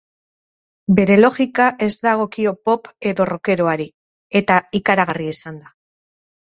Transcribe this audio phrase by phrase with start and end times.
[0.99, 3.89] Bere logika ez dagokio pop edo rockekoari,
[4.45, 5.75] eta ikaragarria izan da.